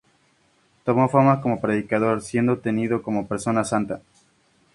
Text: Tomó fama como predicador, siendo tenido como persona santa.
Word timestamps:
Tomó 0.83 1.09
fama 1.09 1.41
como 1.41 1.61
predicador, 1.61 2.23
siendo 2.23 2.57
tenido 2.57 3.03
como 3.03 3.27
persona 3.27 3.63
santa. 3.63 4.01